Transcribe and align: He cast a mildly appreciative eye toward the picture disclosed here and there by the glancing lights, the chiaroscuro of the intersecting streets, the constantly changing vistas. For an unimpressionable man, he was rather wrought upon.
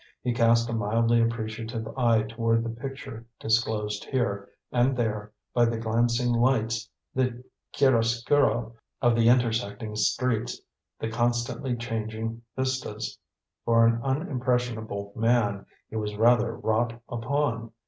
He 0.23 0.33
cast 0.33 0.67
a 0.67 0.73
mildly 0.73 1.21
appreciative 1.21 1.87
eye 1.95 2.23
toward 2.23 2.63
the 2.63 2.71
picture 2.71 3.27
disclosed 3.39 4.03
here 4.05 4.49
and 4.71 4.97
there 4.97 5.31
by 5.53 5.65
the 5.65 5.77
glancing 5.77 6.33
lights, 6.33 6.89
the 7.13 7.43
chiaroscuro 7.71 8.73
of 8.99 9.15
the 9.15 9.27
intersecting 9.29 9.95
streets, 9.95 10.59
the 10.97 11.11
constantly 11.11 11.75
changing 11.75 12.41
vistas. 12.55 13.19
For 13.63 13.85
an 13.85 14.01
unimpressionable 14.01 15.13
man, 15.15 15.67
he 15.87 15.97
was 15.97 16.15
rather 16.15 16.55
wrought 16.57 16.99
upon. 17.07 17.71